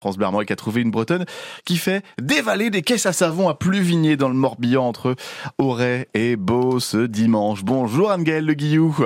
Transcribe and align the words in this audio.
France 0.00 0.16
Bleu 0.16 0.28
qui 0.46 0.52
a 0.54 0.56
trouvé 0.56 0.80
une 0.80 0.90
Bretonne 0.90 1.26
qui 1.66 1.76
fait 1.76 2.02
dévaler 2.18 2.70
des 2.70 2.80
caisses 2.80 3.04
à 3.04 3.12
savon 3.12 3.50
à 3.50 3.54
Pluvigné 3.54 4.16
dans 4.16 4.28
le 4.28 4.34
Morbihan 4.34 4.86
entre 4.86 5.14
Auray 5.58 6.08
et 6.14 6.36
Beau 6.36 6.80
ce 6.80 7.04
dimanche. 7.06 7.64
Bonjour 7.64 8.10
Anne-Gaëlle 8.10 8.46
Le 8.46 8.54
Guillou. 8.54 8.96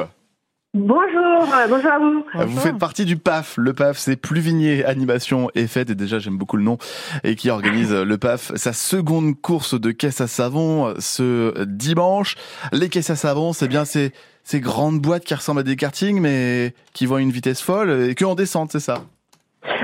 Bonjour, 0.73 1.49
bonjour 1.69 1.91
à 1.91 1.99
vous. 1.99 2.25
Vous 2.47 2.61
faites 2.61 2.79
partie 2.79 3.05
du 3.05 3.17
PAF. 3.17 3.57
Le 3.57 3.73
PAF, 3.73 3.99
c'est 3.99 4.15
Pluvigné 4.15 4.85
Animation 4.85 5.51
et 5.57 5.67
Fête. 5.67 5.91
Et 5.91 5.97
déjà, 5.97 6.21
j'aime 6.21 6.39
beaucoup 6.39 6.57
le 6.57 6.63
nom. 6.63 6.79
Et 7.25 7.35
qui 7.35 7.51
organise 7.51 7.93
le 7.93 8.19
PAF, 8.19 8.53
sa 8.55 8.73
seconde 8.73 9.41
course 9.41 9.81
de 9.81 9.91
caisses 9.91 10.21
à 10.21 10.29
savon 10.29 10.95
ce 11.01 11.65
dimanche. 11.65 12.37
Les 12.73 12.89
caisses 12.89 13.11
à 13.11 13.17
savon, 13.17 13.53
c'est 13.53 13.69
bien 13.69 13.85
ces, 13.85 14.13
ces 14.45 14.61
grandes 14.61 15.01
boîtes 15.01 15.25
qui 15.25 15.35
ressemblent 15.35 15.61
à 15.61 15.65
des 15.65 15.77
kartings, 15.77 16.21
mais 16.21 16.73
qui 16.93 17.07
vont 17.07 17.17
à 17.17 17.21
une 17.21 17.33
vitesse 17.33 17.61
folle 17.61 18.09
et 18.11 18.15
que 18.15 18.25
en 18.25 18.37
descente, 18.37 18.71
c'est 18.71 18.81
ça? 18.81 19.03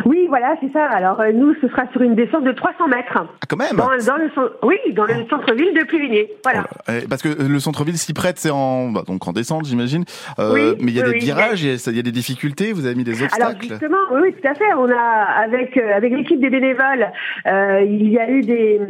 Oui, 0.05 0.20
voilà, 0.31 0.57
c'est 0.61 0.73
ça. 0.73 0.85
Alors 0.85 1.21
euh, 1.21 1.33
nous, 1.33 1.55
ce 1.61 1.69
sera 1.69 1.83
sur 1.93 2.01
une 2.03 2.15
descente 2.15 2.45
de 2.45 2.53
300 2.53 2.89
mètres. 2.89 3.13
Ah, 3.15 3.27
quand 3.49 3.57
même 3.57 3.77
dans, 3.77 3.91
le, 3.91 4.31
Oui, 4.63 4.77
dans 4.95 5.05
le 5.05 5.27
centre-ville 5.29 5.75
de 5.75 5.85
Pluvigné. 5.85 6.31
Voilà. 6.43 6.65
Oh 6.89 6.93
parce 7.09 7.23
que 7.23 7.29
le 7.29 7.61
centre-ville 7.61 7.99
s'y 7.99 8.15
prête, 8.15 8.39
c'est 8.39 8.51
en 8.51 8.91
bah, 8.91 9.03
donc 9.07 9.27
en 9.29 9.33
descente, 9.33 9.67
j'imagine. 9.67 10.05
Euh, 10.39 10.53
oui, 10.53 10.77
mais 10.81 10.93
il 10.93 10.97
y 10.97 11.03
a 11.03 11.11
des 11.11 11.19
virages, 11.19 11.63
il 11.63 11.97
y, 11.97 11.99
a 11.99 12.03
des 12.03 12.13
difficultés. 12.13 12.73
Vous 12.73 12.87
avez 12.87 12.95
mis 12.95 13.05
des 13.05 13.23
obstacles. 13.23 13.43
Alors 13.43 13.61
justement, 13.61 13.99
oui, 14.13 14.33
tout 14.33 14.49
à 14.49 14.55
fait. 14.55 14.73
On 14.79 14.89
a 14.91 15.25
avec 15.45 15.77
euh, 15.77 15.95
avec 15.95 16.13
l'équipe 16.13 16.41
des 16.41 16.51
bénévoles, 16.51 17.11
il 17.47 18.09
y 18.09 18.19
a 18.19 18.31
eu 18.31 18.41
des 18.41 18.81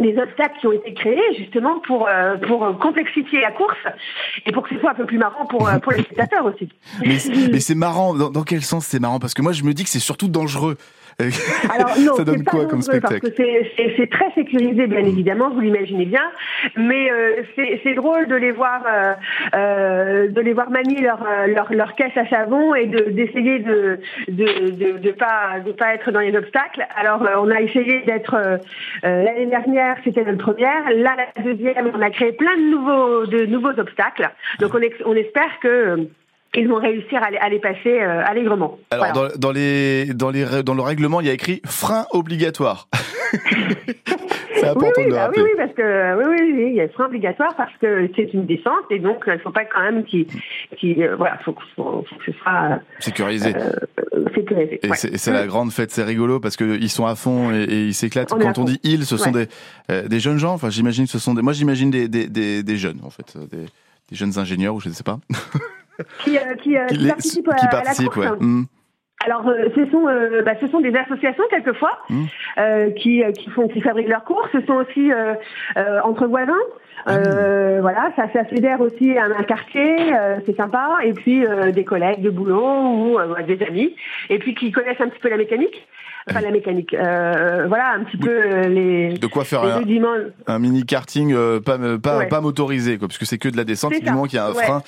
des 0.00 0.16
obstacles 0.18 0.58
qui 0.60 0.66
ont 0.66 0.72
été 0.72 0.94
créés 0.94 1.34
justement 1.36 1.80
pour 1.80 2.08
euh, 2.08 2.36
pour 2.36 2.78
complexifier 2.78 3.40
la 3.40 3.52
course 3.52 3.76
et 4.46 4.52
pour 4.52 4.62
que 4.62 4.74
ce 4.74 4.80
soit 4.80 4.90
un 4.90 4.94
peu 4.94 5.06
plus 5.06 5.18
marrant 5.18 5.46
pour 5.46 5.68
euh, 5.68 5.78
pour 5.78 5.92
les 5.92 6.02
spectateurs 6.02 6.44
aussi. 6.46 6.68
Mais, 7.04 7.18
c'est 7.60 7.74
marrant. 7.74 8.14
Dans, 8.14 8.42
quel 8.42 8.62
sens 8.62 8.86
c'est 8.86 9.00
marrant? 9.00 9.18
Parce 9.18 9.34
que 9.34 9.42
moi 9.42 9.52
je 9.52 9.64
me 9.64 9.74
dis 9.74 9.84
que 9.84 9.90
c'est 9.90 9.98
surtout 9.98 10.28
dangereux. 10.28 10.76
Alors 11.68 11.98
non, 11.98 12.14
ça 12.14 12.22
donne 12.22 12.44
quoi 12.44 12.66
comme 12.66 12.80
spectacle 12.80 13.18
Parce 13.20 13.34
que 13.34 13.92
c'est 13.96 14.08
très 14.08 14.30
sécurisé, 14.36 14.86
bien 14.86 15.04
évidemment, 15.04 15.50
vous 15.50 15.58
l'imaginez 15.58 16.04
bien, 16.04 16.22
mais 16.76 17.10
euh, 17.10 17.42
c'est 17.56 17.94
drôle 17.94 18.28
de 18.28 18.36
les 18.36 18.52
voir 18.52 18.84
euh, 18.86 19.14
euh, 19.56 20.28
de 20.28 20.40
les 20.40 20.52
voir 20.52 20.70
manier 20.70 21.00
leur, 21.00 21.18
leur, 21.48 21.72
leur 21.72 21.96
caisse 21.96 22.16
à 22.16 22.28
savon 22.28 22.72
et 22.76 22.86
d'essayer 22.86 23.58
de 23.58 23.98
de, 24.28 24.70
de, 24.70 24.98
de, 24.98 25.10
pas 25.10 25.58
de 25.58 25.72
pas 25.72 25.92
être 25.92 26.12
dans 26.12 26.20
les 26.20 26.36
obstacles. 26.36 26.86
Alors 26.94 27.26
on 27.38 27.50
a 27.50 27.62
essayé 27.62 28.02
d'être 28.02 28.36
l'année 29.02 29.46
dernière, 29.46 29.96
c'était 30.04 30.22
notre 30.22 30.38
première. 30.38 30.88
Là, 30.94 31.16
la 31.34 31.42
deuxième, 31.42 31.90
on 31.96 32.00
a 32.00 32.10
créé 32.10 32.30
plein 32.30 32.56
de 32.56 32.70
nouveaux 32.70 33.26
de 33.26 33.44
nouveaux 33.46 33.76
obstacles. 33.76 34.30
Donc 34.60 34.72
on, 34.72 34.80
on 35.04 35.14
espère 35.16 35.58
que 35.60 36.06
ils 36.58 36.68
vont 36.68 36.76
réussir 36.76 37.20
à 37.22 37.48
les, 37.48 37.58
passer 37.58 38.00
euh, 38.00 38.22
allègrement. 38.24 38.78
Alors 38.90 39.12
dans, 39.12 39.28
dans, 39.36 39.52
les 39.52 40.06
dans 40.06 40.30
les 40.30 40.62
dans 40.62 40.74
le 40.74 40.82
règlement, 40.82 41.20
il 41.20 41.26
y 41.26 41.30
a 41.30 41.32
écrit 41.32 41.60
frein 41.64 42.06
obligatoire. 42.12 42.88
c'est 44.60 44.68
important 44.68 44.92
oui, 44.98 45.04
oui, 45.04 45.10
de 45.10 45.16
bah 45.16 45.30
oui, 45.34 45.42
oui, 45.42 45.50
parce 45.56 45.72
que 45.72 46.16
oui, 46.18 46.24
oui, 46.28 46.52
oui, 46.54 46.66
il 46.70 46.76
y 46.76 46.80
a 46.80 46.88
frein 46.88 47.06
obligatoire 47.06 47.54
parce 47.56 47.72
que 47.80 48.08
c'est 48.16 48.32
une 48.32 48.46
descente 48.46 48.90
et 48.90 48.98
donc 48.98 49.24
il 49.26 49.34
ne 49.34 49.38
faut 49.38 49.50
pas 49.50 49.64
quand 49.64 49.82
même 49.82 50.04
qu'il, 50.04 50.26
qui 50.76 51.02
euh, 51.02 51.16
voilà, 51.16 51.38
faut, 51.44 51.54
faut, 51.76 52.04
faut, 52.08 52.16
que 52.16 52.32
ce 52.32 52.38
soit 52.38 52.80
sécurisé. 52.98 53.54
Euh, 53.54 54.24
sécurisé. 54.34 54.80
Et 54.82 54.94
c'est 54.94 55.32
la 55.32 55.46
grande 55.46 55.72
fête, 55.72 55.90
c'est 55.90 56.04
rigolo 56.04 56.40
parce 56.40 56.56
que 56.56 56.78
ils 56.78 56.90
sont 56.90 57.06
à 57.06 57.14
fond 57.14 57.52
et, 57.52 57.62
et 57.62 57.84
ils 57.86 57.94
s'éclatent. 57.94 58.30
Quand 58.30 58.58
on 58.58 58.64
dit 58.64 58.80
ils, 58.82 59.04
ce 59.04 59.16
sont 59.16 59.30
des 59.30 59.46
euh, 59.90 60.08
des 60.08 60.20
jeunes 60.20 60.38
gens. 60.38 60.54
Enfin, 60.54 60.70
j'imagine 60.70 61.06
ce 61.06 61.18
sont 61.18 61.34
des. 61.34 61.42
Moi, 61.42 61.52
j'imagine 61.52 61.90
des, 61.90 62.08
des, 62.08 62.26
des, 62.26 62.62
des 62.62 62.76
jeunes 62.76 63.00
en 63.04 63.10
fait, 63.10 63.36
des, 63.50 63.66
des 64.10 64.16
jeunes 64.16 64.38
ingénieurs 64.38 64.74
ou 64.74 64.80
je 64.80 64.88
ne 64.88 64.94
sais 64.94 65.04
pas. 65.04 65.18
qui, 66.20 66.38
euh, 66.38 66.54
qui, 66.62 66.76
euh, 66.76 66.86
participent, 67.08 67.48
à, 67.48 67.82
la 67.82 67.94
course. 67.94 68.16
Ouais. 68.16 68.28
Mmh. 68.40 68.66
Alors, 69.26 69.48
euh, 69.48 69.68
ce 69.74 69.84
sont, 69.90 70.06
euh, 70.06 70.42
bah, 70.42 70.52
ce 70.60 70.68
sont 70.68 70.80
des 70.80 70.94
associations 70.94 71.42
quelquefois 71.50 71.98
mmh. 72.08 72.24
euh, 72.58 72.90
qui, 72.92 73.22
qui 73.36 73.50
font, 73.50 73.66
qui 73.66 73.80
fabriquent 73.80 74.08
leurs 74.08 74.24
courses. 74.24 74.48
Ce 74.52 74.60
sont 74.62 74.74
aussi 74.74 75.10
entre 76.04 76.26
voisins. 76.26 76.52
Mmh. 77.06 77.80
Voilà, 77.80 78.12
ça, 78.16 78.28
ça 78.32 78.44
fédère 78.44 78.80
aussi 78.80 79.18
un, 79.18 79.30
un 79.32 79.42
quartier, 79.42 79.96
c'est 80.46 80.56
sympa. 80.56 80.98
Et 81.02 81.12
puis 81.12 81.44
des 81.72 81.84
collègues 81.84 82.22
de 82.22 82.30
boulot 82.30 82.60
ou 82.62 83.18
des 83.46 83.62
amis. 83.64 83.94
Et 84.30 84.38
puis 84.38 84.54
qui 84.54 84.70
connaissent 84.70 85.00
un 85.00 85.08
petit 85.08 85.20
peu 85.20 85.30
la 85.30 85.36
mécanique 85.36 85.86
enfin 86.30 86.40
la 86.40 86.50
mécanique. 86.50 86.94
Euh, 86.94 87.66
voilà 87.68 87.92
un 87.92 88.04
petit 88.04 88.16
peu 88.16 88.30
euh, 88.30 88.68
les. 88.68 89.14
De 89.14 89.26
quoi 89.26 89.44
faire 89.44 89.62
un, 89.64 89.82
un, 90.46 90.58
mini 90.58 90.84
karting 90.84 91.32
euh, 91.32 91.60
pas 91.60 91.78
pas, 91.98 92.26
pas 92.26 92.40
motorisé 92.40 92.98
quoi, 92.98 93.08
parce 93.08 93.18
que 93.18 93.24
c'est 93.24 93.38
que 93.38 93.48
de 93.48 93.56
la 93.56 93.64
descente. 93.64 93.92
Du 93.92 94.10
moment 94.10 94.24
qu'il 94.24 94.36
y 94.36 94.38
a 94.38 94.46
un 94.46 94.54
frein. 94.54 94.82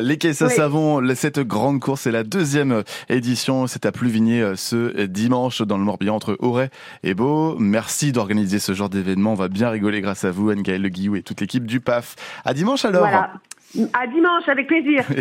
les 0.00 0.18
caisses 0.18 0.42
à 0.42 0.48
savon, 0.48 1.02
cette 1.14 1.40
grande 1.40 1.80
course, 1.80 2.02
c'est 2.02 2.10
la 2.10 2.24
deuxième 2.24 2.82
édition. 3.08 3.66
C'est 3.66 3.86
à 3.86 3.92
Pluvigné 3.92 4.52
ce 4.56 5.04
dimanche 5.06 5.62
dans 5.62 5.78
le 5.78 5.84
Morbihan 5.84 6.14
entre 6.14 6.36
Auray 6.40 6.68
et 7.02 7.14
Beau. 7.14 7.56
Merci 7.58 8.12
d'organiser 8.12 8.58
ce 8.58 8.72
genre 8.72 8.88
d'événement. 8.88 9.32
On 9.32 9.36
va 9.36 9.48
bien 9.48 9.70
rigoler 9.70 10.00
grâce 10.00 10.24
à 10.24 10.30
vous, 10.30 10.50
Anne-Gaëlle 10.50 10.82
Le 10.82 10.88
Guillou 10.88 11.16
et 11.16 11.22
toute 11.22 11.40
l'équipe 11.40 11.66
du 11.66 11.80
PAF. 11.80 12.16
À 12.44 12.54
dimanche 12.54 12.84
alors. 12.84 13.02
Voilà. 13.02 13.30
À 13.92 14.06
dimanche 14.06 14.48
avec 14.48 14.66
plaisir. 14.68 15.04